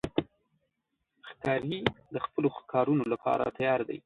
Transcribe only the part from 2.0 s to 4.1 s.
د خپلو ښکارونو لپاره تیار دی.